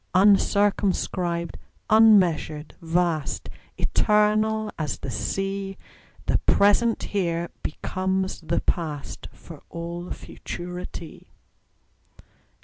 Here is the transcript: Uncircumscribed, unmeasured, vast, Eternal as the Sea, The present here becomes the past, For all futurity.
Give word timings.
Uncircumscribed, 0.15 1.57
unmeasured, 1.91 2.73
vast, 2.81 3.49
Eternal 3.77 4.71
as 4.79 4.97
the 4.97 5.11
Sea, 5.11 5.77
The 6.25 6.39
present 6.39 7.03
here 7.03 7.51
becomes 7.61 8.41
the 8.41 8.61
past, 8.61 9.27
For 9.31 9.61
all 9.69 10.09
futurity. 10.09 11.29